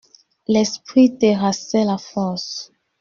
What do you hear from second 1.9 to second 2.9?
force.